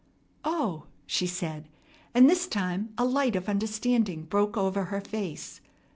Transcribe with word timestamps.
"O!" 0.43 0.85
she 1.05 1.27
said, 1.27 1.69
and 2.15 2.27
this 2.27 2.47
time 2.47 2.91
a 2.97 3.05
light 3.05 3.35
of 3.35 3.47
understanding 3.47 4.23
broke 4.23 4.57
over 4.57 4.85
her 4.85 4.99
face. 5.01 5.61